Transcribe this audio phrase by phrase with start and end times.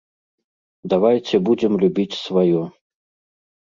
[0.93, 2.61] Давайце будзем любіць сваё.